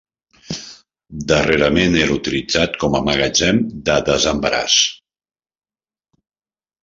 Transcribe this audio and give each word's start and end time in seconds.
Darrerament 1.31 1.97
era 2.05 2.15
utilitzat 2.15 2.79
com 2.83 2.97
a 2.99 3.03
magatzem 3.09 3.59
de 3.89 3.99
desembaràs. 4.07 4.81